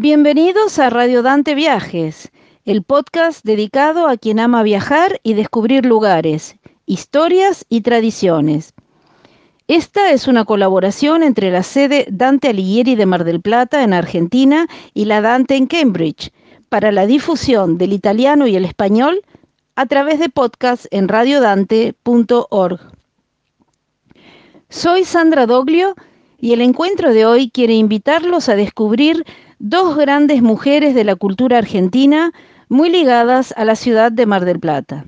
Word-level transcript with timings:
Bienvenidos 0.00 0.78
a 0.78 0.90
Radio 0.90 1.24
Dante 1.24 1.56
Viajes, 1.56 2.30
el 2.64 2.84
podcast 2.84 3.44
dedicado 3.44 4.06
a 4.06 4.16
quien 4.16 4.38
ama 4.38 4.62
viajar 4.62 5.18
y 5.24 5.34
descubrir 5.34 5.84
lugares, 5.84 6.54
historias 6.86 7.66
y 7.68 7.80
tradiciones. 7.80 8.74
Esta 9.66 10.12
es 10.12 10.28
una 10.28 10.44
colaboración 10.44 11.24
entre 11.24 11.50
la 11.50 11.64
sede 11.64 12.06
Dante 12.12 12.50
Alighieri 12.50 12.94
de 12.94 13.06
Mar 13.06 13.24
del 13.24 13.40
Plata 13.40 13.82
en 13.82 13.92
Argentina 13.92 14.68
y 14.94 15.06
la 15.06 15.20
Dante 15.20 15.56
en 15.56 15.66
Cambridge 15.66 16.30
para 16.68 16.92
la 16.92 17.04
difusión 17.04 17.76
del 17.76 17.92
italiano 17.92 18.46
y 18.46 18.54
el 18.54 18.66
español 18.66 19.22
a 19.74 19.86
través 19.86 20.20
de 20.20 20.28
podcast 20.28 20.86
en 20.92 21.08
radiodante.org. 21.08 22.80
Soy 24.68 25.02
Sandra 25.02 25.46
Doglio 25.46 25.96
y 26.40 26.52
el 26.52 26.60
encuentro 26.60 27.12
de 27.12 27.26
hoy 27.26 27.50
quiere 27.50 27.74
invitarlos 27.74 28.48
a 28.48 28.54
descubrir 28.54 29.26
dos 29.58 29.96
grandes 29.96 30.42
mujeres 30.42 30.94
de 30.94 31.04
la 31.04 31.16
cultura 31.16 31.58
argentina 31.58 32.32
muy 32.68 32.90
ligadas 32.90 33.52
a 33.56 33.64
la 33.64 33.76
ciudad 33.76 34.12
de 34.12 34.26
Mar 34.26 34.44
del 34.44 34.60
Plata. 34.60 35.04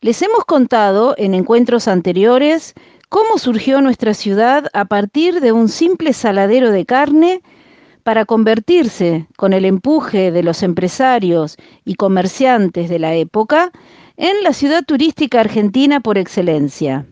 Les 0.00 0.20
hemos 0.22 0.44
contado 0.44 1.14
en 1.16 1.34
encuentros 1.34 1.86
anteriores 1.88 2.74
cómo 3.08 3.38
surgió 3.38 3.80
nuestra 3.80 4.14
ciudad 4.14 4.68
a 4.72 4.84
partir 4.84 5.40
de 5.40 5.52
un 5.52 5.68
simple 5.68 6.12
saladero 6.12 6.70
de 6.70 6.84
carne 6.84 7.42
para 8.02 8.24
convertirse, 8.24 9.28
con 9.36 9.52
el 9.52 9.64
empuje 9.64 10.32
de 10.32 10.42
los 10.42 10.62
empresarios 10.62 11.56
y 11.84 11.94
comerciantes 11.94 12.90
de 12.90 12.98
la 12.98 13.14
época, 13.14 13.70
en 14.16 14.42
la 14.42 14.52
ciudad 14.52 14.84
turística 14.84 15.40
argentina 15.40 16.00
por 16.00 16.18
excelencia. 16.18 17.06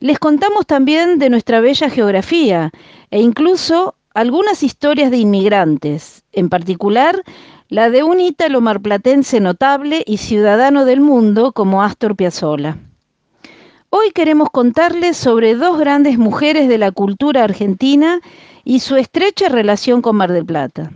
Les 0.00 0.18
contamos 0.18 0.66
también 0.66 1.18
de 1.18 1.30
nuestra 1.30 1.60
bella 1.60 1.88
geografía 1.88 2.70
e 3.10 3.20
incluso 3.20 3.94
algunas 4.14 4.62
historias 4.62 5.10
de 5.10 5.18
inmigrantes, 5.18 6.24
en 6.32 6.48
particular 6.48 7.22
la 7.68 7.90
de 7.90 8.02
un 8.02 8.20
ítalo 8.20 8.60
marplatense 8.60 9.40
notable 9.40 10.02
y 10.06 10.18
ciudadano 10.18 10.84
del 10.84 11.00
mundo 11.00 11.52
como 11.52 11.82
Astor 11.82 12.16
Piazzolla. 12.16 12.76
Hoy 13.88 14.10
queremos 14.10 14.50
contarles 14.50 15.16
sobre 15.16 15.54
dos 15.54 15.78
grandes 15.78 16.18
mujeres 16.18 16.68
de 16.68 16.78
la 16.78 16.92
cultura 16.92 17.44
argentina 17.44 18.20
y 18.64 18.80
su 18.80 18.96
estrecha 18.96 19.48
relación 19.48 20.02
con 20.02 20.16
Mar 20.16 20.32
del 20.32 20.44
Plata. 20.44 20.92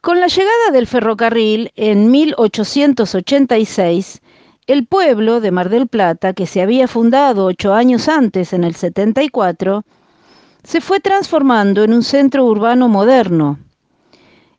Con 0.00 0.20
la 0.20 0.28
llegada 0.28 0.70
del 0.72 0.86
ferrocarril 0.86 1.72
en 1.76 2.10
1886, 2.10 4.22
el 4.66 4.86
pueblo 4.86 5.40
de 5.40 5.50
Mar 5.50 5.68
del 5.68 5.88
Plata, 5.88 6.32
que 6.32 6.46
se 6.46 6.62
había 6.62 6.88
fundado 6.88 7.44
ocho 7.44 7.74
años 7.74 8.08
antes, 8.08 8.54
en 8.54 8.64
el 8.64 8.74
74, 8.74 9.84
se 10.62 10.80
fue 10.80 11.00
transformando 11.00 11.84
en 11.84 11.92
un 11.92 12.02
centro 12.02 12.44
urbano 12.44 12.88
moderno. 12.88 13.58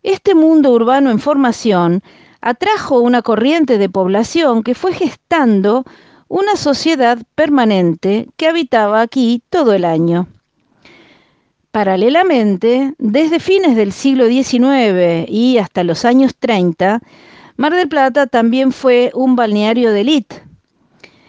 Este 0.04 0.36
mundo 0.36 0.72
urbano 0.72 1.12
en 1.12 1.20
formación 1.20 2.02
atrajo 2.42 3.00
una 3.00 3.22
corriente 3.22 3.78
de 3.78 3.90
población 3.90 4.64
que 4.64 4.76
fue 4.76 4.94
gestando 4.94 5.86
una 6.28 6.56
sociedad 6.56 7.20
permanente 7.36 8.28
que 8.38 8.48
habitaba 8.48 9.02
aquí 9.02 9.44
todo 9.50 9.74
el 9.74 9.86
año. 9.86 10.28
Paralelamente, 11.72 12.96
desde 12.98 13.40
fines 13.40 13.76
del 13.76 13.92
siglo 13.92 14.28
XIX 14.28 15.30
y 15.30 15.58
hasta 15.58 15.84
los 15.84 16.04
años 16.04 16.36
30, 16.38 17.02
Mar 17.58 17.74
del 17.74 17.88
Plata 17.88 18.28
también 18.28 18.72
fue 18.72 19.12
un 19.14 19.36
balneario 19.36 19.92
de 19.92 20.02
élite. 20.02 20.44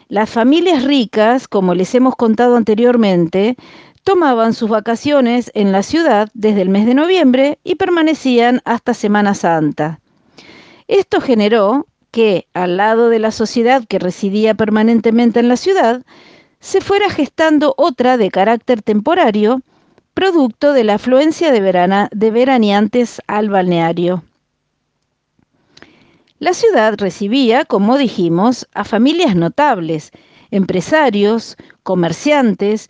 Las 0.09 0.31
familias 0.31 0.85
ricas, 0.85 1.47
como 1.47 1.75
les 1.75 1.95
hemos 1.95 2.17
contado 2.17 2.57
anteriormente, 2.57 3.57
tomaban 4.03 4.53
sus 4.55 4.69
vacaciones 4.69 5.51
en 5.55 5.73
la 5.73 5.83
ciudad 5.83 6.29
desde 6.35 6.63
el 6.63 6.69
mes 6.69 6.87
de 6.87 6.95
noviembre 6.95 7.59
y 7.65 7.77
permanecían 7.77 8.61
hasta 8.65 8.95
Semana 8.95 9.35
Santa. 9.35 10.01
Esto 10.89 11.21
generó 11.21 11.87
que, 12.11 12.47
al 12.53 12.77
lado 12.77 13.09
de 13.09 13.19
la 13.19 13.31
sociedad 13.31 13.85
que 13.89 13.99
residía 13.99 14.55
permanentemente 14.55 15.41
en 15.41 15.49
la 15.49 15.57
ciudad, 15.57 16.03
se 16.61 16.81
fuera 16.81 17.11
gestando 17.11 17.75
otra 17.77 18.17
de 18.17 18.31
carácter 18.31 18.83
temporario, 18.83 19.63
producto 20.15 20.73
de 20.73 20.85
la 20.85 20.95
afluencia 20.95 21.51
de, 21.51 22.09
de 22.13 22.31
veraneantes 22.31 23.23
al 23.27 23.49
balneario. 23.49 24.23
La 26.39 26.55
ciudad 26.55 26.95
recibía, 26.99 27.65
como 27.65 27.97
dijimos, 27.97 28.69
a 28.75 28.85
familias 28.85 29.35
notables, 29.35 30.11
empresarios, 30.51 31.57
comerciantes 31.83 32.89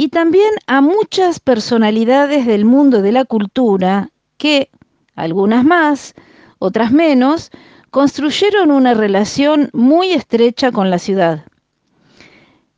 y 0.00 0.10
también 0.10 0.52
a 0.68 0.80
muchas 0.80 1.40
personalidades 1.40 2.46
del 2.46 2.64
mundo 2.64 3.02
de 3.02 3.10
la 3.10 3.24
cultura 3.24 4.10
que, 4.36 4.70
algunas 5.16 5.64
más, 5.64 6.14
otras 6.60 6.92
menos, 6.92 7.50
construyeron 7.90 8.70
una 8.70 8.94
relación 8.94 9.70
muy 9.72 10.12
estrecha 10.12 10.70
con 10.70 10.88
la 10.88 11.00
ciudad. 11.00 11.46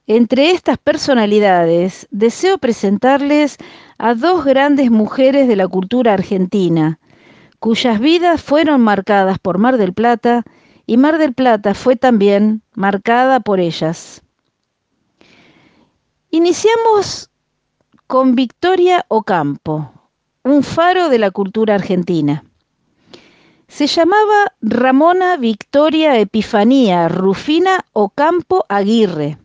Entre 0.07 0.53
estas 0.53 0.79
personalidades 0.79 2.09
deseo 2.11 2.57
presentarles 2.57 3.59
a 3.99 4.15
dos 4.15 4.47
grandes 4.47 4.91
mujeres 4.91 5.47
de 5.47 5.57
la 5.57 5.69
cultura 5.69 6.15
argentina, 6.15 7.01
cuyas 7.59 8.01
vidas 8.01 8.41
fueron 8.41 8.81
marcadas 8.81 9.39
por 9.39 9.59
Mar 9.59 9.77
del 9.77 9.93
Plata 9.93 10.43
y 10.87 10.97
Mar 10.97 11.19
del 11.19 11.35
Plata 11.35 11.75
fue 11.75 11.97
también 11.97 12.63
marcada 12.75 13.41
por 13.41 13.61
ellas. 13.61 14.23
Iniciamos 16.33 17.29
con 18.07 18.37
Victoria 18.37 19.05
Ocampo, 19.09 19.93
un 20.45 20.63
faro 20.63 21.09
de 21.09 21.19
la 21.19 21.33
cultura 21.33 21.75
argentina. 21.75 22.45
Se 23.67 23.89
llamaba 23.89 24.55
Ramona 24.61 25.37
Victoria 25.39 26.21
Epifanía 26.21 27.09
Rufina 27.09 27.85
Ocampo 27.93 28.65
Aguirre 28.69 29.39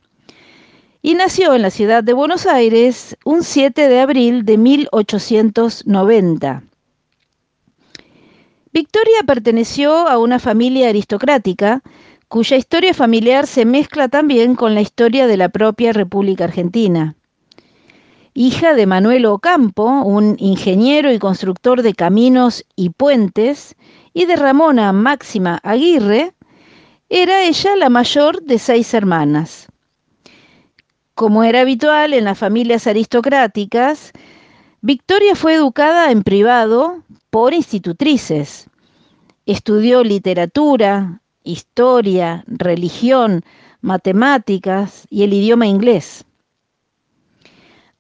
y 1.02 1.16
nació 1.16 1.56
en 1.56 1.64
la 1.64 1.72
ciudad 1.72 2.04
de 2.04 2.14
Buenos 2.14 2.46
Aires 2.46 3.18
un 3.26 3.44
7 3.44 3.88
de 3.88 4.00
abril 4.00 4.46
de 4.46 4.60
1890. 4.60 6.62
Victoria 8.72 9.24
perteneció 9.26 10.08
a 10.08 10.20
una 10.20 10.38
familia 10.38 10.90
aristocrática 10.90 11.82
cuya 12.28 12.58
historia 12.58 12.94
familiar 12.94 13.48
se 13.48 13.66
mezcla 13.66 14.08
también 14.08 14.56
con 14.56 14.76
la 14.76 14.82
historia 14.82 15.28
de 15.28 15.38
la 15.38 15.50
propia 15.50 15.94
República 15.94 16.46
Argentina. 16.46 17.16
Hija 18.34 18.74
de 18.74 18.86
Manuel 18.86 19.26
Ocampo, 19.26 19.86
un 20.04 20.36
ingeniero 20.40 21.14
y 21.14 21.20
constructor 21.20 21.82
de 21.82 21.94
caminos 21.94 22.66
y 22.76 22.90
puentes, 22.90 23.76
y 24.14 24.26
de 24.26 24.36
Ramona 24.36 24.92
Máxima 24.92 25.60
Aguirre, 25.64 26.34
era 27.10 27.44
ella 27.44 27.76
la 27.76 27.90
mayor 27.90 28.42
de 28.42 28.60
seis 28.60 28.94
hermanas. 28.94 29.68
Como 31.14 31.44
era 31.44 31.62
habitual 31.62 32.14
en 32.14 32.26
las 32.26 32.38
familias 32.38 32.88
aristocráticas, 32.88 34.12
Victoria 34.82 35.36
fue 35.36 35.54
educada 35.54 36.12
en 36.12 36.24
privado 36.24 37.04
por 37.30 37.54
institutrices. 37.54 38.70
Estudió 39.46 40.04
literatura, 40.04 41.22
historia, 41.46 42.44
religión, 42.48 43.44
matemáticas 43.82 45.08
y 45.10 45.24
el 45.24 45.34
idioma 45.34 45.68
inglés. 45.68 46.26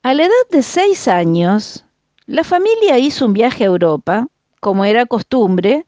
A 0.03 0.13
la 0.13 0.23
edad 0.23 0.49
de 0.51 0.61
seis 0.61 1.07
años, 1.07 1.85
la 2.25 2.43
familia 2.43 2.99
hizo 2.99 3.25
un 3.25 3.33
viaje 3.33 3.63
a 3.63 3.67
Europa, 3.67 4.27
como 4.59 4.83
era 4.83 5.05
costumbre, 5.05 5.85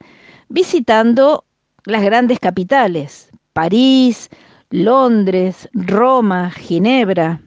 visitando 0.49 1.45
las 1.85 2.03
grandes 2.03 2.39
capitales, 2.39 3.29
París, 3.53 4.29
Londres, 4.69 5.69
Roma, 5.73 6.51
Ginebra. 6.51 7.41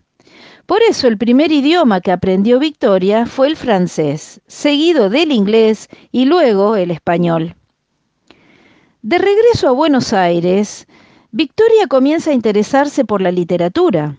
Por 0.67 0.83
eso 0.83 1.09
el 1.09 1.19
primer 1.19 1.53
idioma 1.53 2.01
que 2.01 2.13
aprendió 2.13 2.59
Victoria 2.59 3.27
fue 3.27 3.49
el 3.49 3.57
francés, 3.57 4.41
seguido 4.47 5.11
del 5.11 5.33
inglés 5.33 5.89
y 6.13 6.25
luego 6.25 6.77
el 6.77 6.91
español. 6.91 7.57
De 9.03 9.17
regreso 9.17 9.67
a 9.67 9.73
Buenos 9.73 10.13
Aires, 10.13 10.87
Victoria 11.31 11.87
comienza 11.89 12.33
a 12.33 12.35
interesarse 12.35 13.03
por 13.03 13.23
la 13.23 13.33
literatura. 13.33 14.19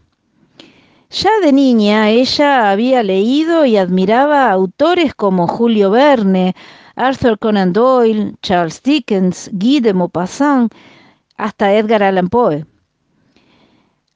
Ya 1.12 1.30
de 1.44 1.54
niña 1.54 2.10
ella 2.10 2.72
había 2.72 3.04
leído 3.04 3.64
y 3.64 3.78
admiraba 3.78 4.50
autores 4.50 5.14
como 5.14 5.48
Julio 5.48 5.92
Verne, 5.92 6.56
Arthur 6.96 7.38
Conan 7.38 7.74
Doyle, 7.74 8.34
Charles 8.42 8.82
Dickens, 8.82 9.52
Guy 9.54 9.82
de 9.82 9.94
Maupassant, 9.94 10.74
hasta 11.38 11.76
Edgar 11.76 12.02
Allan 12.02 12.30
Poe. 12.30 12.66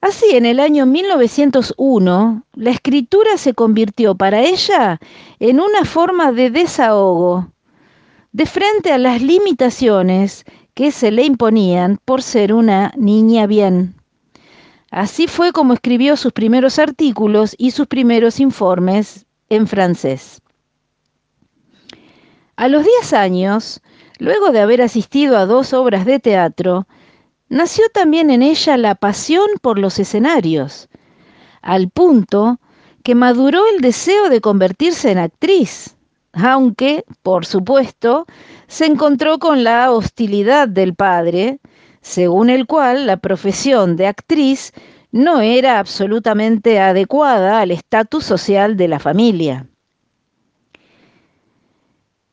Así, 0.01 0.35
en 0.35 0.47
el 0.47 0.59
año 0.59 0.87
1901, 0.87 2.43
la 2.53 2.71
escritura 2.71 3.37
se 3.37 3.53
convirtió 3.53 4.15
para 4.15 4.41
ella 4.41 4.99
en 5.39 5.59
una 5.59 5.85
forma 5.85 6.31
de 6.31 6.49
desahogo, 6.49 7.51
de 8.35 8.45
frente 8.45 8.91
a 8.91 8.97
las 8.97 9.21
limitaciones 9.21 10.43
que 10.73 10.91
se 10.91 11.09
le 11.09 11.23
imponían 11.23 11.99
por 12.03 12.21
ser 12.21 12.53
una 12.53 12.91
niña 12.97 13.47
bien. 13.47 13.95
Así 14.91 15.27
fue 15.27 15.53
como 15.53 15.73
escribió 15.73 16.17
sus 16.17 16.33
primeros 16.33 16.77
artículos 16.77 17.55
y 17.57 17.71
sus 17.71 17.87
primeros 17.87 18.41
informes 18.41 19.25
en 19.47 19.67
francés. 19.67 20.41
A 22.57 22.67
los 22.67 22.83
10 22.83 23.13
años, 23.13 23.79
luego 24.19 24.51
de 24.51 24.59
haber 24.59 24.81
asistido 24.81 25.37
a 25.37 25.45
dos 25.45 25.71
obras 25.71 26.05
de 26.05 26.19
teatro, 26.19 26.87
nació 27.47 27.85
también 27.93 28.29
en 28.31 28.41
ella 28.41 28.75
la 28.75 28.95
pasión 28.95 29.47
por 29.61 29.79
los 29.79 29.97
escenarios, 29.97 30.89
al 31.61 31.89
punto 31.89 32.59
que 33.01 33.15
maduró 33.15 33.63
el 33.73 33.79
deseo 33.79 34.27
de 34.27 34.41
convertirse 34.41 35.09
en 35.09 35.19
actriz, 35.19 35.94
aunque, 36.35 37.05
por 37.23 37.45
supuesto, 37.45 38.25
se 38.67 38.85
encontró 38.85 39.39
con 39.39 39.63
la 39.63 39.91
hostilidad 39.91 40.67
del 40.67 40.93
padre, 40.93 41.59
según 42.01 42.49
el 42.49 42.67
cual 42.67 43.07
la 43.07 43.17
profesión 43.17 43.95
de 43.95 44.07
actriz 44.07 44.73
no 45.11 45.39
era 45.39 45.79
absolutamente 45.79 46.79
adecuada 46.79 47.61
al 47.61 47.71
estatus 47.71 48.25
social 48.25 48.75
de 48.75 48.87
la 48.89 48.99
familia. 48.99 49.67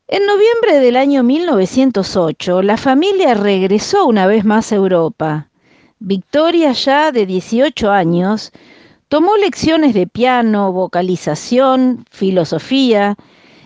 En 0.07 0.25
noviembre 0.25 0.79
del 0.79 0.97
año 0.97 1.23
1908, 1.23 2.61
la 2.61 2.77
familia 2.77 3.33
regresó 3.33 4.05
una 4.05 4.27
vez 4.27 4.43
más 4.43 4.71
a 4.71 4.75
Europa. 4.75 5.49
Victoria, 5.99 6.73
ya 6.73 7.11
de 7.13 7.25
18 7.25 7.89
años, 7.89 8.51
tomó 9.07 9.37
lecciones 9.37 9.93
de 9.93 10.05
piano, 10.05 10.73
vocalización, 10.73 12.05
filosofía, 12.11 13.15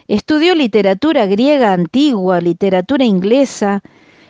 estudió 0.08 0.56
literatura 0.56 1.26
griega 1.26 1.74
antigua, 1.74 2.42
literatura 2.42 3.06
inglesa, 3.06 3.82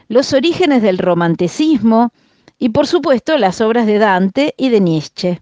los 0.07 0.33
orígenes 0.33 0.81
del 0.81 0.97
romanticismo 0.97 2.11
y 2.57 2.69
por 2.69 2.87
supuesto 2.87 3.37
las 3.37 3.61
obras 3.61 3.85
de 3.85 3.99
Dante 3.99 4.53
y 4.57 4.69
de 4.69 4.79
Nietzsche. 4.79 5.41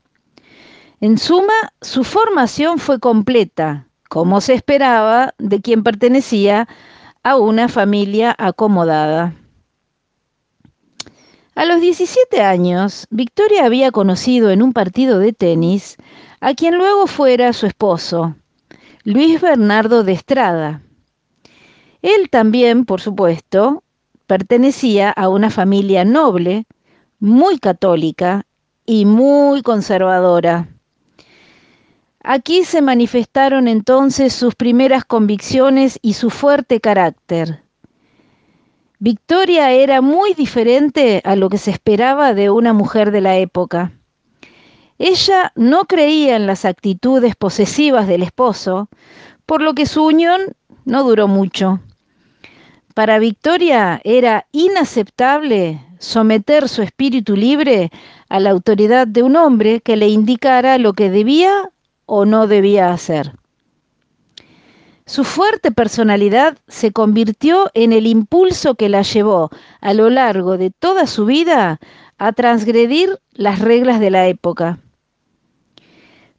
En 1.02 1.18
suma, 1.18 1.54
su 1.82 2.04
formación 2.04 2.80
fue 2.80 3.00
completa, 3.00 3.88
como 4.10 4.42
se 4.42 4.54
esperaba 4.54 5.34
de 5.38 5.62
quien 5.62 5.84
pertenecía 5.84 6.68
a 7.24 7.38
una 7.38 7.68
familia 7.68 8.36
acomodada. 8.38 9.36
A 11.56 11.64
los 11.66 11.80
17 11.80 12.42
años, 12.42 13.08
Victoria 13.10 13.66
había 13.66 13.92
conocido 13.92 14.52
en 14.52 14.62
un 14.62 14.74
partido 14.74 15.20
de 15.20 15.32
tenis 15.32 15.96
a 16.42 16.54
quien 16.54 16.76
luego 16.76 17.08
fuera 17.08 17.54
su 17.54 17.66
esposo, 17.66 18.36
Luis 19.08 19.40
Bernardo 19.40 20.04
de 20.04 20.14
Estrada. 20.14 20.82
Él 22.02 22.32
también, 22.32 22.86
por 22.86 23.02
supuesto, 23.02 23.84
pertenecía 24.26 25.12
a 25.12 25.30
una 25.30 25.52
familia 25.52 26.04
noble, 26.04 26.66
muy 27.20 27.60
católica 27.60 28.48
y 28.84 29.06
muy 29.06 29.62
conservadora. 29.62 30.70
Aquí 32.24 32.64
se 32.64 32.82
manifestaron 32.82 33.68
entonces 33.68 34.34
sus 34.34 34.56
primeras 34.56 35.06
convicciones 35.06 36.00
y 36.02 36.14
su 36.14 36.32
fuerte 36.32 36.82
carácter. 36.82 37.62
Victoria 38.98 39.72
era 39.72 40.02
muy 40.02 40.34
diferente 40.34 41.22
a 41.24 41.36
lo 41.36 41.50
que 41.50 41.60
se 41.60 41.70
esperaba 41.70 42.34
de 42.34 42.50
una 42.50 42.74
mujer 42.74 43.12
de 43.12 43.22
la 43.22 43.38
época. 43.38 43.92
Ella 44.98 45.52
no 45.56 45.86
creía 45.86 46.38
en 46.38 46.48
las 46.48 46.64
actitudes 46.64 47.36
posesivas 47.36 48.08
del 48.08 48.24
esposo, 48.24 48.90
por 49.46 49.62
lo 49.62 49.74
que 49.74 49.86
su 49.86 50.06
unión 50.06 50.56
no 50.86 51.04
duró 51.04 51.28
mucho. 51.28 51.82
Para 52.94 53.20
Victoria 53.20 54.00
era 54.06 54.48
inaceptable 54.54 55.82
someter 56.00 56.70
su 56.70 56.82
espíritu 56.82 57.36
libre 57.36 57.92
a 58.30 58.40
la 58.40 58.52
autoridad 58.52 59.06
de 59.06 59.22
un 59.22 59.36
hombre 59.36 59.82
que 59.82 59.98
le 59.98 60.08
indicara 60.08 60.78
lo 60.78 60.94
que 60.94 61.10
debía 61.10 61.72
o 62.06 62.26
no 62.26 62.48
debía 62.48 62.94
hacer. 62.94 63.34
Su 65.06 65.24
fuerte 65.24 65.72
personalidad 65.72 66.58
se 66.68 66.92
convirtió 66.92 67.70
en 67.74 67.92
el 67.92 68.08
impulso 68.08 68.76
que 68.76 68.90
la 68.90 69.02
llevó 69.02 69.50
a 69.82 69.94
lo 69.94 70.10
largo 70.10 70.58
de 70.58 70.72
toda 70.72 71.06
su 71.06 71.26
vida 71.26 71.80
a 72.18 72.32
transgredir 72.32 73.20
las 73.34 73.60
reglas 73.60 74.00
de 74.00 74.10
la 74.10 74.28
época. 74.28 74.80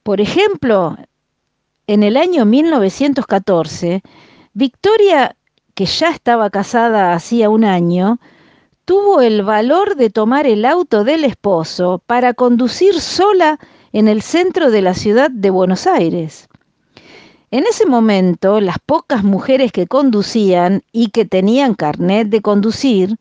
Por 0.06 0.20
ejemplo, 0.20 0.97
en 1.88 2.05
el 2.05 2.17
año 2.17 2.44
1914, 2.44 4.05
Victoria, 4.55 5.35
que 5.75 5.85
ya 5.85 6.11
estaba 6.11 6.49
casada 6.49 7.12
hacía 7.12 7.50
un 7.50 7.64
año, 7.64 8.20
tuvo 8.85 9.20
el 9.20 9.43
valor 9.43 9.97
de 9.97 10.11
tomar 10.11 10.47
el 10.47 10.64
auto 10.64 11.03
del 11.03 11.25
esposo 11.25 12.00
para 12.06 12.35
conducir 12.35 13.00
sola 13.00 13.58
en 13.93 14.06
el 14.06 14.23
centro 14.23 14.70
de 14.70 14.81
la 14.81 14.94
ciudad 14.94 15.29
de 15.29 15.50
Buenos 15.50 15.88
Aires. 15.88 16.47
En 17.50 17.64
ese 17.67 17.85
momento, 17.85 18.61
las 18.61 18.79
pocas 18.79 19.25
mujeres 19.25 19.73
que 19.73 19.88
conducían 19.88 20.85
y 20.93 21.11
que 21.11 21.25
tenían 21.25 21.75
carnet 21.75 22.29
de 22.29 22.43
conducir, 22.43 23.17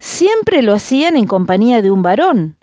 siempre 0.00 0.60
lo 0.60 0.74
hacían 0.74 1.16
en 1.16 1.26
compañía 1.26 1.80
de 1.80 1.90
un 1.90 2.02
varón, 2.02 2.58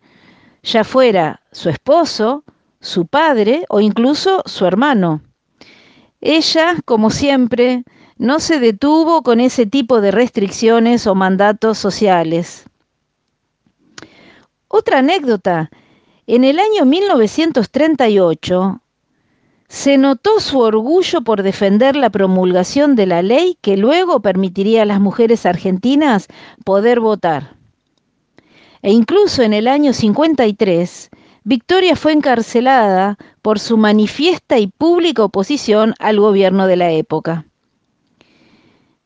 ya 0.61 0.83
fuera 0.83 1.41
su 1.51 1.69
esposo, 1.69 2.43
su 2.81 3.05
padre 3.05 3.65
o 3.69 3.79
incluso 3.79 4.41
su 4.45 4.65
hermano. 4.65 5.21
Ella, 6.19 6.75
como 6.85 7.09
siempre, 7.09 7.83
no 8.17 8.39
se 8.39 8.59
detuvo 8.59 9.23
con 9.23 9.39
ese 9.39 9.65
tipo 9.65 10.01
de 10.01 10.11
restricciones 10.11 11.07
o 11.07 11.15
mandatos 11.15 11.77
sociales. 11.77 12.65
Otra 14.67 14.99
anécdota 14.99 15.71
en 16.27 16.43
el 16.43 16.59
año 16.59 16.85
1938 16.85 18.81
se 19.67 19.97
notó 19.97 20.39
su 20.39 20.59
orgullo 20.59 21.21
por 21.21 21.43
defender 21.43 21.95
la 21.95 22.09
promulgación 22.09 22.95
de 22.95 23.05
la 23.05 23.21
ley 23.21 23.57
que 23.61 23.77
luego 23.77 24.19
permitiría 24.19 24.81
a 24.83 24.85
las 24.85 24.99
mujeres 24.99 25.45
argentinas 25.45 26.27
poder 26.65 26.99
votar. 26.99 27.55
E 28.81 28.91
incluso 28.91 29.43
en 29.43 29.53
el 29.53 29.67
año 29.67 29.93
53, 29.93 31.09
Victoria 31.43 31.95
fue 31.95 32.13
encarcelada 32.13 33.17
por 33.41 33.57
su 33.57 33.75
manifiesta 33.75 34.59
y 34.59 34.67
pública 34.67 35.23
oposición 35.23 35.95
al 35.97 36.19
gobierno 36.19 36.67
de 36.67 36.75
la 36.75 36.91
época. 36.91 37.45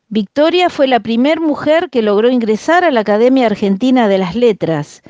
Victoria 0.08 0.68
fue 0.68 0.86
la 0.86 1.00
primera 1.00 1.40
mujer 1.40 1.88
que 1.88 2.02
logró 2.02 2.28
ingresar 2.28 2.84
a 2.84 2.90
la 2.90 3.00
Academia 3.00 3.46
Argentina 3.46 4.06
de 4.06 4.18
las 4.18 4.36
Letras, 4.36 5.02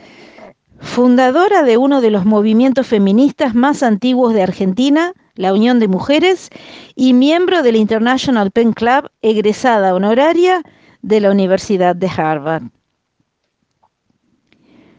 fundadora 0.78 1.64
de 1.64 1.76
uno 1.76 2.00
de 2.00 2.12
los 2.12 2.24
movimientos 2.24 2.86
feministas 2.86 3.56
más 3.56 3.82
antiguos 3.82 4.32
de 4.32 4.44
Argentina, 4.44 5.12
la 5.34 5.52
Unión 5.52 5.80
de 5.80 5.88
Mujeres, 5.88 6.50
y 6.94 7.12
miembro 7.12 7.64
del 7.64 7.74
International 7.74 8.52
Pen 8.52 8.72
Club, 8.72 9.10
egresada 9.20 9.96
honoraria 9.96 10.62
de 11.02 11.20
la 11.20 11.32
Universidad 11.32 11.96
de 11.96 12.08
Harvard. 12.08 12.62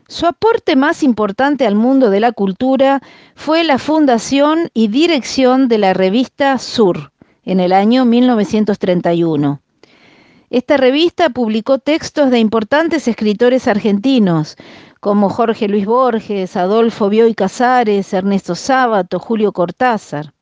Su 0.10 0.26
aporte 0.26 0.78
más 0.78 1.04
importante 1.04 1.68
al 1.68 1.76
mundo 1.76 2.10
de 2.10 2.22
la 2.22 2.32
cultura 2.32 3.02
fue 3.36 3.66
la 3.66 3.78
fundación 3.78 4.70
y 4.74 4.88
dirección 4.88 5.68
de 5.68 5.78
la 5.80 5.94
revista 5.94 6.58
Sur 6.60 7.12
en 7.44 7.60
el 7.60 7.74
año 7.74 8.06
1931. 8.06 9.62
Esta 10.50 10.78
revista 10.78 11.30
publicó 11.30 11.80
textos 11.80 12.32
de 12.32 12.40
importantes 12.40 13.10
escritores 13.10 13.68
argentinos, 13.68 14.56
como 15.02 15.30
Jorge 15.30 15.68
Luis 15.68 15.86
Borges, 15.86 16.56
Adolfo 16.56 17.10
Bioy 17.10 17.36
Casares, 17.36 18.14
Ernesto 18.14 18.56
Sábato, 18.56 19.20
Julio 19.20 19.52
Cortázar. 19.52 20.34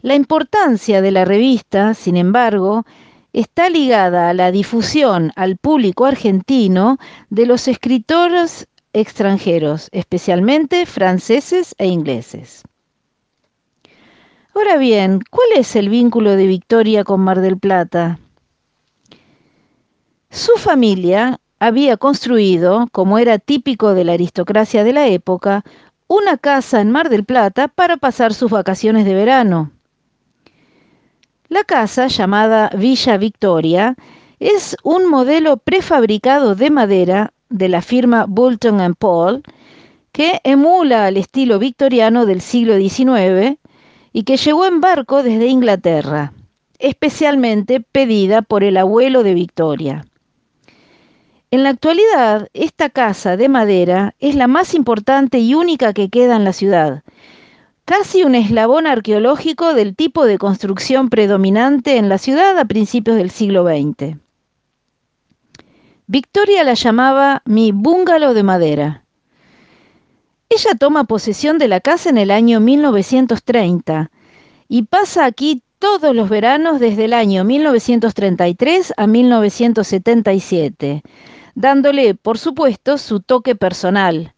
La 0.00 0.14
importancia 0.14 1.02
de 1.02 1.10
la 1.10 1.26
revista, 1.26 1.92
sin 1.92 2.16
embargo, 2.16 2.86
está 3.34 3.68
ligada 3.68 4.30
a 4.30 4.34
la 4.34 4.52
difusión 4.52 5.32
al 5.34 5.56
público 5.56 6.06
argentino 6.06 6.98
de 7.28 7.46
los 7.46 7.68
escritores 7.68 8.68
extranjeros, 8.92 9.88
especialmente 9.92 10.86
franceses 10.86 11.74
e 11.78 11.88
ingleses. 11.88 12.62
Ahora 14.54 14.76
bien, 14.76 15.20
¿cuál 15.30 15.48
es 15.56 15.74
el 15.74 15.88
vínculo 15.88 16.36
de 16.36 16.46
Victoria 16.46 17.02
con 17.02 17.20
Mar 17.20 17.40
del 17.40 17.58
Plata? 17.58 18.20
Su 20.30 20.52
familia 20.52 21.40
había 21.58 21.96
construido, 21.96 22.86
como 22.92 23.18
era 23.18 23.40
típico 23.40 23.94
de 23.94 24.04
la 24.04 24.12
aristocracia 24.12 24.84
de 24.84 24.92
la 24.92 25.08
época, 25.08 25.64
una 26.06 26.38
casa 26.38 26.80
en 26.80 26.92
Mar 26.92 27.08
del 27.08 27.24
Plata 27.24 27.66
para 27.66 27.96
pasar 27.96 28.32
sus 28.32 28.50
vacaciones 28.50 29.04
de 29.04 29.14
verano. 29.14 29.73
La 31.48 31.62
casa, 31.62 32.06
llamada 32.06 32.70
Villa 32.74 33.18
Victoria, 33.18 33.96
es 34.40 34.76
un 34.82 35.06
modelo 35.06 35.58
prefabricado 35.58 36.54
de 36.54 36.70
madera 36.70 37.34
de 37.50 37.68
la 37.68 37.82
firma 37.82 38.24
Bolton 38.26 38.94
Paul, 38.94 39.42
que 40.10 40.40
emula 40.42 41.06
al 41.06 41.18
estilo 41.18 41.58
victoriano 41.58 42.24
del 42.24 42.40
siglo 42.40 42.78
XIX 42.78 43.58
y 44.12 44.22
que 44.22 44.38
llegó 44.38 44.64
en 44.64 44.80
barco 44.80 45.22
desde 45.22 45.46
Inglaterra, 45.48 46.32
especialmente 46.78 47.80
pedida 47.80 48.40
por 48.40 48.64
el 48.64 48.78
abuelo 48.78 49.22
de 49.22 49.34
Victoria. 49.34 50.06
En 51.50 51.62
la 51.62 51.68
actualidad, 51.68 52.48
esta 52.54 52.88
casa 52.88 53.36
de 53.36 53.50
madera 53.50 54.14
es 54.18 54.34
la 54.34 54.48
más 54.48 54.72
importante 54.72 55.40
y 55.40 55.54
única 55.54 55.92
que 55.92 56.08
queda 56.08 56.36
en 56.36 56.44
la 56.44 56.54
ciudad, 56.54 57.02
casi 57.84 58.24
un 58.24 58.34
eslabón 58.34 58.86
arqueológico 58.86 59.74
del 59.74 59.94
tipo 59.94 60.24
de 60.24 60.38
construcción 60.38 61.10
predominante 61.10 61.96
en 61.96 62.08
la 62.08 62.18
ciudad 62.18 62.58
a 62.58 62.64
principios 62.64 63.16
del 63.16 63.30
siglo 63.30 63.64
XX. 63.64 64.16
Victoria 66.06 66.64
la 66.64 66.74
llamaba 66.74 67.42
mi 67.44 67.72
búngalo 67.72 68.34
de 68.34 68.42
madera. 68.42 69.04
Ella 70.48 70.74
toma 70.78 71.04
posesión 71.04 71.58
de 71.58 71.68
la 71.68 71.80
casa 71.80 72.10
en 72.10 72.18
el 72.18 72.30
año 72.30 72.60
1930 72.60 74.10
y 74.68 74.82
pasa 74.82 75.24
aquí 75.24 75.62
todos 75.78 76.14
los 76.14 76.28
veranos 76.28 76.80
desde 76.80 77.06
el 77.06 77.12
año 77.12 77.44
1933 77.44 78.94
a 78.96 79.06
1977, 79.06 81.02
dándole, 81.54 82.14
por 82.14 82.38
supuesto, 82.38 82.98
su 82.98 83.20
toque 83.20 83.54
personal. 83.54 84.33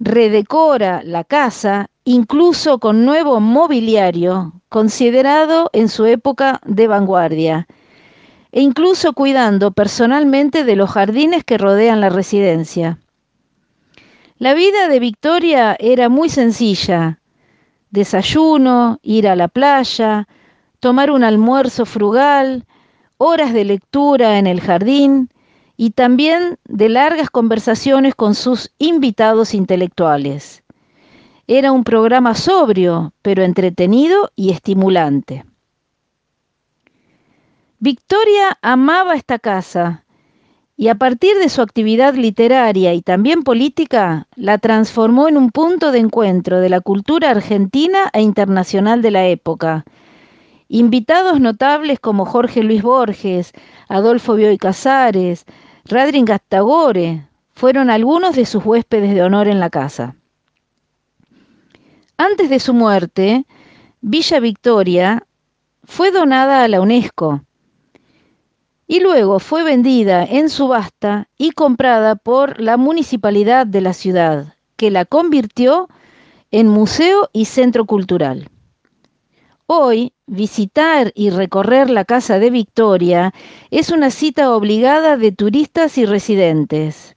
Redecora 0.00 1.02
la 1.04 1.24
casa, 1.24 1.88
incluso 2.04 2.78
con 2.78 3.04
nuevo 3.04 3.40
mobiliario, 3.40 4.60
considerado 4.68 5.70
en 5.72 5.88
su 5.88 6.04
época 6.06 6.60
de 6.64 6.88
vanguardia 6.88 7.66
e 8.50 8.60
incluso 8.60 9.12
cuidando 9.14 9.72
personalmente 9.72 10.64
de 10.64 10.76
los 10.76 10.90
jardines 10.90 11.42
que 11.44 11.58
rodean 11.58 12.00
la 12.00 12.08
residencia. 12.08 12.98
La 14.38 14.54
vida 14.54 14.88
de 14.88 15.00
Victoria 15.00 15.76
era 15.78 16.08
muy 16.08 16.28
sencilla. 16.28 17.20
Desayuno, 17.90 18.98
ir 19.02 19.26
a 19.28 19.34
la 19.34 19.48
playa, 19.48 20.28
tomar 20.78 21.10
un 21.10 21.24
almuerzo 21.24 21.84
frugal, 21.84 22.64
horas 23.16 23.52
de 23.52 23.64
lectura 23.64 24.38
en 24.38 24.46
el 24.46 24.60
jardín 24.60 25.30
y 25.76 25.90
también 25.90 26.58
de 26.64 26.88
largas 26.88 27.30
conversaciones 27.30 28.14
con 28.14 28.34
sus 28.34 28.72
invitados 28.78 29.54
intelectuales. 29.54 30.62
Era 31.46 31.72
un 31.72 31.84
programa 31.84 32.34
sobrio, 32.34 33.12
pero 33.22 33.42
entretenido 33.42 34.30
y 34.34 34.50
estimulante. 34.50 35.44
Victoria 37.80 38.58
amaba 38.62 39.14
esta 39.14 39.38
casa 39.38 40.04
y 40.76 40.88
a 40.88 40.96
partir 40.96 41.36
de 41.36 41.48
su 41.48 41.62
actividad 41.62 42.14
literaria 42.14 42.94
y 42.94 43.02
también 43.02 43.42
política, 43.42 44.26
la 44.34 44.58
transformó 44.58 45.28
en 45.28 45.36
un 45.36 45.50
punto 45.50 45.92
de 45.92 46.00
encuentro 46.00 46.60
de 46.60 46.68
la 46.68 46.80
cultura 46.80 47.30
argentina 47.30 48.10
e 48.12 48.22
internacional 48.22 49.02
de 49.02 49.10
la 49.12 49.26
época. 49.26 49.84
Invitados 50.68 51.40
notables 51.40 52.00
como 52.00 52.24
Jorge 52.24 52.64
Luis 52.64 52.82
Borges, 52.82 53.52
Adolfo 53.88 54.34
Bioy 54.34 54.58
Casares, 54.58 55.44
Radrin 55.84 56.24
Gastagore 56.24 57.28
fueron 57.54 57.90
algunos 57.90 58.34
de 58.34 58.46
sus 58.46 58.64
huéspedes 58.64 59.14
de 59.14 59.22
honor 59.22 59.48
en 59.48 59.60
la 59.60 59.70
casa. 59.70 60.16
Antes 62.16 62.50
de 62.50 62.60
su 62.60 62.74
muerte, 62.74 63.44
Villa 64.00 64.40
Victoria 64.40 65.26
fue 65.84 66.10
donada 66.10 66.64
a 66.64 66.68
la 66.68 66.80
UNESCO 66.80 67.42
y 68.86 69.00
luego 69.00 69.38
fue 69.38 69.64
vendida 69.64 70.24
en 70.24 70.50
subasta 70.50 71.28
y 71.38 71.50
comprada 71.52 72.16
por 72.16 72.60
la 72.60 72.76
municipalidad 72.76 73.66
de 73.66 73.80
la 73.80 73.92
ciudad, 73.92 74.54
que 74.76 74.90
la 74.90 75.04
convirtió 75.04 75.88
en 76.50 76.68
museo 76.68 77.28
y 77.32 77.46
centro 77.46 77.86
cultural. 77.86 78.50
Hoy, 79.66 80.12
visitar 80.26 81.10
y 81.14 81.30
recorrer 81.30 81.88
la 81.88 82.04
Casa 82.04 82.38
de 82.38 82.50
Victoria 82.50 83.32
es 83.70 83.88
una 83.88 84.10
cita 84.10 84.54
obligada 84.54 85.16
de 85.16 85.32
turistas 85.32 85.96
y 85.96 86.04
residentes. 86.04 87.14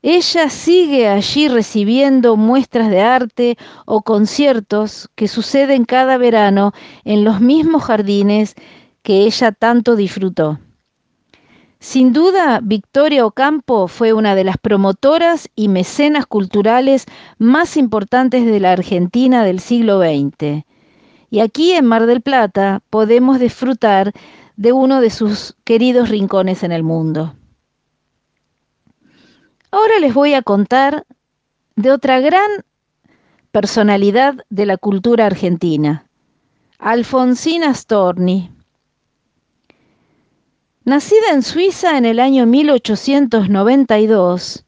Ella 0.00 0.48
sigue 0.48 1.08
allí 1.08 1.46
recibiendo 1.46 2.36
muestras 2.36 2.88
de 2.88 3.02
arte 3.02 3.58
o 3.84 4.00
conciertos 4.00 5.10
que 5.14 5.28
suceden 5.28 5.84
cada 5.84 6.16
verano 6.16 6.72
en 7.04 7.22
los 7.22 7.42
mismos 7.42 7.84
jardines 7.84 8.54
que 9.02 9.24
ella 9.24 9.52
tanto 9.52 9.94
disfrutó. 9.94 10.60
Sin 11.80 12.14
duda, 12.14 12.60
Victoria 12.62 13.26
Ocampo 13.26 13.88
fue 13.88 14.14
una 14.14 14.34
de 14.34 14.44
las 14.44 14.56
promotoras 14.56 15.50
y 15.54 15.68
mecenas 15.68 16.24
culturales 16.24 17.04
más 17.36 17.76
importantes 17.76 18.46
de 18.46 18.58
la 18.58 18.72
Argentina 18.72 19.44
del 19.44 19.60
siglo 19.60 20.00
XX. 20.00 20.64
Y 21.30 21.40
aquí 21.40 21.72
en 21.72 21.84
Mar 21.84 22.06
del 22.06 22.22
Plata 22.22 22.80
podemos 22.90 23.38
disfrutar 23.38 24.12
de 24.56 24.72
uno 24.72 25.00
de 25.00 25.10
sus 25.10 25.56
queridos 25.64 26.08
rincones 26.08 26.62
en 26.62 26.72
el 26.72 26.82
mundo. 26.82 27.34
Ahora 29.70 29.98
les 30.00 30.14
voy 30.14 30.32
a 30.34 30.42
contar 30.42 31.06
de 31.76 31.92
otra 31.92 32.20
gran 32.20 32.50
personalidad 33.52 34.44
de 34.48 34.66
la 34.66 34.78
cultura 34.78 35.26
argentina, 35.26 36.06
Alfonsina 36.78 37.74
Storni. 37.74 38.50
Nacida 40.84 41.32
en 41.32 41.42
Suiza 41.42 41.98
en 41.98 42.06
el 42.06 42.18
año 42.18 42.46
1892, 42.46 44.64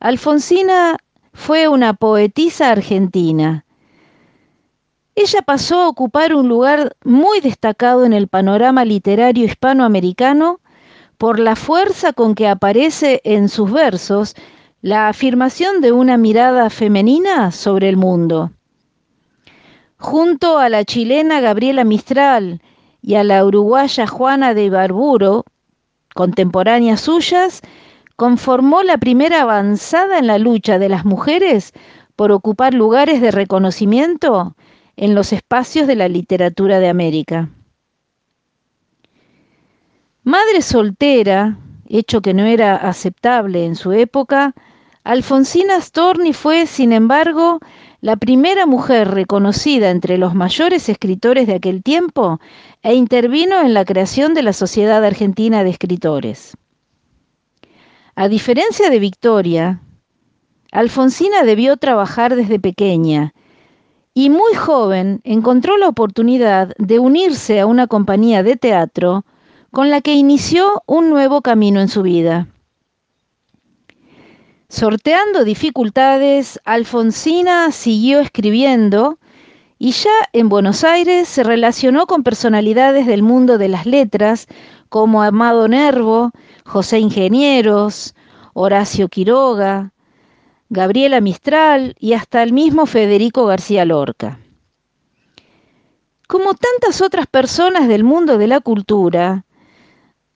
Alfonsina 0.00 0.98
fue 1.32 1.68
una 1.68 1.94
poetisa 1.94 2.70
argentina. 2.70 3.64
Ella 5.14 5.42
pasó 5.42 5.82
a 5.82 5.88
ocupar 5.88 6.34
un 6.34 6.48
lugar 6.48 6.96
muy 7.04 7.40
destacado 7.40 8.06
en 8.06 8.14
el 8.14 8.28
panorama 8.28 8.84
literario 8.84 9.44
hispanoamericano 9.44 10.60
por 11.18 11.38
la 11.38 11.54
fuerza 11.54 12.14
con 12.14 12.34
que 12.34 12.48
aparece 12.48 13.20
en 13.24 13.50
sus 13.50 13.70
versos 13.70 14.34
la 14.80 15.08
afirmación 15.08 15.82
de 15.82 15.92
una 15.92 16.16
mirada 16.16 16.70
femenina 16.70 17.52
sobre 17.52 17.90
el 17.90 17.98
mundo. 17.98 18.52
Junto 19.98 20.58
a 20.58 20.70
la 20.70 20.84
chilena 20.84 21.40
Gabriela 21.40 21.84
Mistral 21.84 22.62
y 23.02 23.14
a 23.14 23.22
la 23.22 23.44
uruguaya 23.44 24.06
Juana 24.06 24.54
de 24.54 24.64
Ibarburo, 24.64 25.44
contemporáneas 26.14 27.02
suyas, 27.02 27.60
conformó 28.16 28.82
la 28.82 28.96
primera 28.96 29.42
avanzada 29.42 30.18
en 30.18 30.26
la 30.26 30.38
lucha 30.38 30.78
de 30.78 30.88
las 30.88 31.04
mujeres 31.04 31.72
por 32.16 32.32
ocupar 32.32 32.72
lugares 32.72 33.20
de 33.20 33.30
reconocimiento 33.30 34.56
en 34.96 35.14
los 35.14 35.32
espacios 35.32 35.86
de 35.86 35.96
la 35.96 36.08
literatura 36.08 36.78
de 36.78 36.88
América. 36.88 37.50
Madre 40.24 40.62
soltera, 40.62 41.58
hecho 41.88 42.22
que 42.22 42.34
no 42.34 42.44
era 42.44 42.76
aceptable 42.76 43.64
en 43.64 43.74
su 43.74 43.92
época, 43.92 44.54
Alfonsina 45.04 45.80
Storni 45.80 46.32
fue, 46.32 46.66
sin 46.66 46.92
embargo, 46.92 47.58
la 48.00 48.16
primera 48.16 48.66
mujer 48.66 49.08
reconocida 49.08 49.90
entre 49.90 50.16
los 50.16 50.34
mayores 50.34 50.88
escritores 50.88 51.46
de 51.48 51.54
aquel 51.54 51.82
tiempo 51.82 52.40
e 52.82 52.94
intervino 52.94 53.60
en 53.60 53.74
la 53.74 53.84
creación 53.84 54.32
de 54.34 54.42
la 54.42 54.52
Sociedad 54.52 55.04
Argentina 55.04 55.64
de 55.64 55.70
Escritores. 55.70 56.56
A 58.14 58.28
diferencia 58.28 58.90
de 58.90 58.98
Victoria, 59.00 59.80
Alfonsina 60.70 61.42
debió 61.42 61.76
trabajar 61.76 62.36
desde 62.36 62.60
pequeña 62.60 63.34
y 64.14 64.30
muy 64.30 64.54
joven 64.54 65.20
encontró 65.24 65.76
la 65.78 65.88
oportunidad 65.88 66.74
de 66.78 66.98
unirse 66.98 67.60
a 67.60 67.66
una 67.66 67.86
compañía 67.86 68.42
de 68.42 68.56
teatro 68.56 69.24
con 69.70 69.90
la 69.90 70.00
que 70.00 70.14
inició 70.14 70.82
un 70.86 71.08
nuevo 71.08 71.40
camino 71.40 71.80
en 71.80 71.88
su 71.88 72.02
vida. 72.02 72.48
Sorteando 74.68 75.44
dificultades, 75.44 76.60
Alfonsina 76.64 77.72
siguió 77.72 78.20
escribiendo 78.20 79.18
y 79.78 79.92
ya 79.92 80.10
en 80.32 80.48
Buenos 80.48 80.84
Aires 80.84 81.28
se 81.28 81.42
relacionó 81.42 82.06
con 82.06 82.22
personalidades 82.22 83.06
del 83.06 83.22
mundo 83.22 83.58
de 83.58 83.68
las 83.68 83.84
letras 83.84 84.46
como 84.88 85.22
Amado 85.22 85.68
Nervo, 85.68 86.30
José 86.64 87.00
Ingenieros, 87.00 88.14
Horacio 88.54 89.08
Quiroga, 89.08 89.91
Gabriela 90.72 91.20
Mistral 91.20 91.94
y 91.98 92.14
hasta 92.14 92.42
el 92.42 92.54
mismo 92.54 92.86
Federico 92.86 93.44
García 93.44 93.84
Lorca. 93.84 94.40
Como 96.26 96.54
tantas 96.54 97.02
otras 97.02 97.26
personas 97.26 97.88
del 97.88 98.04
mundo 98.04 98.38
de 98.38 98.46
la 98.46 98.60
cultura, 98.60 99.44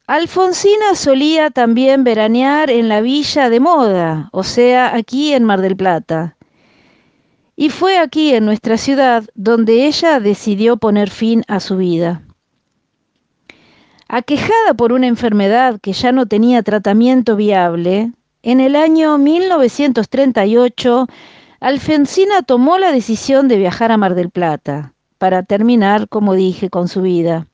Alfonsina 0.07 0.95
solía 0.95 1.49
también 1.49 2.05
veranear 2.05 2.69
en 2.69 2.90
la 2.90 3.00
villa 3.00 3.49
de 3.49 3.61
moda, 3.61 4.28
o 4.31 4.43
sea, 4.43 4.95
aquí 4.95 5.33
en 5.33 5.45
Mar 5.45 5.62
del 5.62 5.75
Plata. 5.75 6.37
Y 7.57 7.71
fue 7.71 7.97
aquí 7.97 8.35
en 8.35 8.45
nuestra 8.45 8.76
ciudad 8.76 9.25
donde 9.35 9.87
ella 9.87 10.21
decidió 10.21 10.76
poner 10.76 11.09
fin 11.09 11.45
a 11.49 11.61
su 11.61 11.78
vida. 11.78 12.21
Aquejada 14.07 14.75
por 14.76 14.93
una 14.93 15.07
enfermedad 15.07 15.81
que 15.81 15.95
ya 15.95 16.12
no 16.12 16.26
tenía 16.26 16.62
tratamiento 16.62 17.37
viable, 17.37 18.12
en 18.47 18.61
el 18.61 18.76
año 18.76 19.19
1938, 19.19 21.09
Alfonsina 21.59 22.43
tomó 22.43 22.79
la 22.79 22.93
decisión 22.93 23.49
de 23.49 23.57
viajar 23.57 23.91
a 23.91 23.97
Mar 23.97 24.15
del 24.15 24.31
Plata 24.31 24.95
para 25.19 25.43
terminar, 25.43 26.09
como 26.09 26.35
dije, 26.35 26.71
con 26.71 26.87
su 26.87 27.03
vida. 27.03 27.49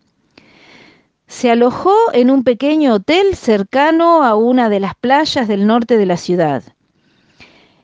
Se 1.27 1.51
alojó 1.51 1.95
en 2.13 2.29
un 2.29 2.45
pequeño 2.45 2.93
hotel 2.93 3.37
cercano 3.37 4.23
a 4.23 4.35
una 4.35 4.69
de 4.69 4.81
las 4.81 4.95
playas 4.95 5.49
del 5.49 5.67
norte 5.67 5.97
de 5.97 6.05
la 6.05 6.19
ciudad 6.19 6.63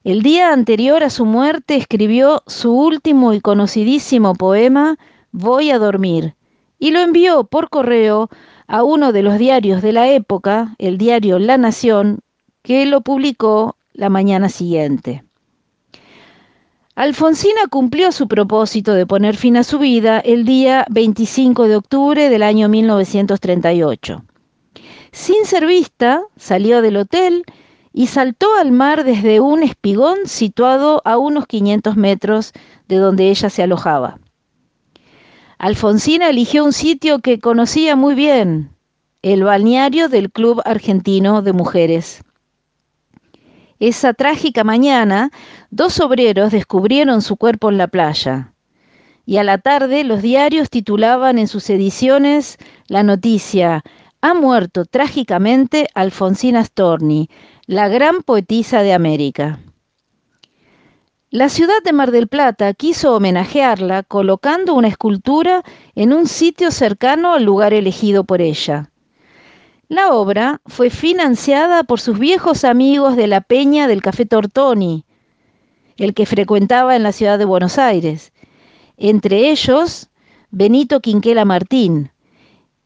El 0.05 0.23
día 0.23 0.53
anterior 0.53 1.03
a 1.03 1.09
su 1.09 1.25
muerte 1.25 1.77
escribió 1.77 2.43
su 2.47 2.75
último 2.75 3.33
y 3.33 3.41
conocidísimo 3.41 4.35
poema, 4.35 4.99
Voy 5.33 5.71
a 5.71 5.79
dormir, 5.79 6.35
y 6.79 6.91
lo 6.91 7.01
envió 7.01 7.45
por 7.45 7.71
correo 7.71 8.29
a 8.67 8.83
uno 8.83 9.13
de 9.13 9.23
los 9.23 9.39
diarios 9.39 9.81
de 9.81 9.93
la 9.95 10.09
época, 10.09 10.75
el 10.77 10.99
diario 10.99 11.39
La 11.39 11.57
Nación, 11.57 12.21
que 12.63 12.87
lo 12.87 13.01
publicó 13.01 13.77
la 13.93 14.09
mañana 14.09 14.49
siguiente. 14.49 15.25
Alfonsina 16.95 17.69
cumplió 17.71 18.11
su 18.11 18.27
propósito 18.27 18.93
de 18.93 19.07
poner 19.07 19.37
fin 19.37 19.57
a 19.57 19.63
su 19.63 19.79
vida 19.79 20.19
el 20.19 20.45
día 20.45 20.85
25 20.91 21.69
de 21.69 21.77
octubre 21.77 22.29
del 22.29 22.43
año 22.43 22.69
1938. 22.69 24.25
Sin 25.13 25.45
ser 25.45 25.67
vista, 25.67 26.23
salió 26.37 26.83
del 26.83 26.97
hotel 26.97 27.45
y 27.93 28.09
saltó 28.09 28.49
al 28.57 28.73
mar 28.73 29.05
desde 29.05 29.41
un 29.41 29.63
espigón 29.63 30.27
situado 30.27 31.01
a 31.05 31.19
unos 31.19 31.47
500 31.47 31.97
metros 31.97 32.53
de 32.89 32.97
donde 32.97 33.31
ella 33.31 33.49
se 33.49 33.63
alojaba. 33.63 34.19
Alfonsina 35.59 36.29
eligió 36.29 36.65
un 36.65 36.73
sitio 36.73 37.19
que 37.21 37.41
conocía 37.41 37.97
muy 37.97 38.15
bien, 38.15 38.71
el 39.23 39.43
balneario 39.43 40.09
del 40.09 40.31
Club 40.31 40.63
Argentino 40.65 41.43
de 41.43 41.53
Mujeres. 41.53 42.23
Esa 43.81 44.13
trágica 44.13 44.65
mañana, 44.65 45.31
dos 45.71 46.01
obreros 46.01 46.51
descubrieron 46.51 47.23
su 47.23 47.37
cuerpo 47.37 47.71
en 47.71 47.79
la 47.79 47.87
playa. 47.87 48.53
Y 49.25 49.37
a 49.37 49.45
la 49.45 49.59
tarde 49.59 50.05
los 50.05 50.21
diarios 50.23 50.71
titulaban 50.71 51.39
en 51.39 51.47
sus 51.47 51.71
ediciones 51.71 52.59
la 52.89 53.03
noticia, 53.03 53.85
ha 54.21 54.35
muerto 54.35 54.85
trágicamente 54.85 55.89
Alfonsina 55.95 56.65
Storni, 56.65 57.29
la 57.67 57.89
gran 57.89 58.23
poetisa 58.23 58.83
de 58.83 58.93
América. 58.93 59.61
La 61.31 61.49
ciudad 61.49 61.83
de 61.85 61.93
Mar 61.93 62.11
del 62.11 62.27
Plata 62.27 62.73
quiso 62.73 63.15
homenajearla 63.15 64.03
colocando 64.03 64.75
una 64.75 64.89
escultura 64.89 65.63
en 65.95 66.15
un 66.15 66.27
sitio 66.27 66.71
cercano 66.71 67.35
al 67.35 67.45
lugar 67.45 67.75
elegido 67.75 68.25
por 68.25 68.41
ella. 68.41 68.91
La 69.89 70.11
obra 70.13 70.61
fue 70.67 70.91
financiada 70.91 71.83
por 71.83 71.99
sus 71.99 72.19
viejos 72.19 72.65
amigos 72.65 73.17
de 73.17 73.27
la 73.27 73.41
Peña 73.41 73.89
del 73.89 74.03
Café 74.03 74.27
Tortoni, 74.27 75.07
el 75.97 76.13
que 76.13 76.27
frecuentaba 76.27 76.95
en 76.95 77.03
la 77.03 77.13
ciudad 77.13 77.39
de 77.39 77.47
Buenos 77.47 77.79
Aires, 77.79 78.35
entre 78.99 79.51
ellos 79.51 80.11
Benito 80.51 81.01
Quinquela 81.01 81.47
Martín, 81.47 82.13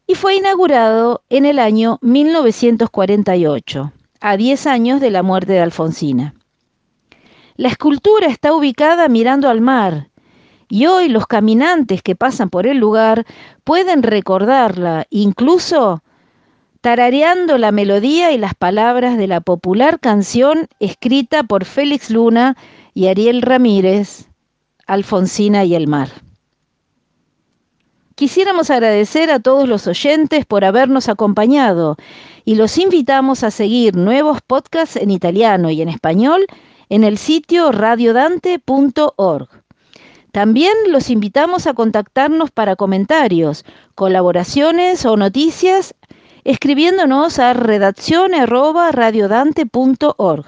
y 0.07 0.15
fue 0.15 0.37
inaugurado 0.37 1.25
en 1.27 1.45
el 1.45 1.59
año 1.59 1.99
1948, 2.01 3.91
a 4.21 4.37
10 4.37 4.67
años 4.67 5.01
de 5.01 5.11
la 5.11 5.23
muerte 5.23 5.51
de 5.51 5.59
Alfonsina. 5.59 6.35
La 7.57 7.67
escultura 7.67 8.27
está 8.27 8.53
ubicada 8.53 9.09
mirando 9.09 9.49
al 9.49 9.59
mar, 9.59 10.09
y 10.69 10.85
hoy 10.85 11.09
los 11.09 11.27
caminantes 11.27 12.01
que 12.01 12.15
pasan 12.15 12.49
por 12.49 12.65
el 12.65 12.77
lugar 12.77 13.25
pueden 13.65 14.03
recordarla, 14.03 15.05
incluso 15.09 16.01
tarareando 16.83 17.57
la 17.57 17.71
melodía 17.71 18.33
y 18.33 18.37
las 18.37 18.55
palabras 18.55 19.17
de 19.17 19.25
la 19.25 19.39
popular 19.39 20.01
canción 20.01 20.67
escrita 20.81 21.43
por 21.43 21.63
Félix 21.63 22.09
Luna 22.09 22.57
y 22.93 23.07
Ariel 23.07 23.41
Ramírez, 23.41 24.27
Alfonsina 24.85 25.63
y 25.63 25.75
el 25.75 25.87
mar. 25.87 26.09
Quisiéramos 28.15 28.69
agradecer 28.69 29.31
a 29.31 29.39
todos 29.39 29.69
los 29.69 29.87
oyentes 29.87 30.45
por 30.45 30.65
habernos 30.65 31.07
acompañado 31.07 31.95
y 32.43 32.55
los 32.55 32.77
invitamos 32.77 33.45
a 33.45 33.51
seguir 33.51 33.95
nuevos 33.95 34.39
podcasts 34.45 34.97
en 34.97 35.09
italiano 35.09 35.69
y 35.69 35.81
en 35.81 35.87
español 35.87 36.45
en 36.89 37.05
el 37.05 37.17
sitio 37.17 37.71
radiodante.org. 37.71 39.47
También 40.33 40.73
los 40.87 41.09
invitamos 41.09 41.65
a 41.65 41.75
contactarnos 41.75 42.51
para 42.51 42.75
comentarios, 42.75 43.63
colaboraciones 43.95 45.05
o 45.05 45.15
noticias 45.15 45.93
escribiéndonos 46.43 47.39
a 47.39 47.53
redacción@radiodante.org. 47.53 50.45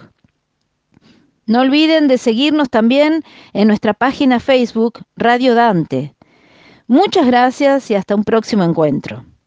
No 1.48 1.62
olviden 1.62 2.08
de 2.08 2.18
seguirnos 2.18 2.70
también 2.70 3.24
en 3.54 3.68
nuestra 3.68 3.94
página 3.94 4.40
Facebook 4.40 5.04
Radio 5.16 5.54
Dante. 5.54 6.16
Muchas 6.88 7.28
gracias 7.28 7.92
y 7.92 7.96
hasta 7.96 8.16
un 8.16 8.24
próximo 8.24 8.64
encuentro. 8.64 9.24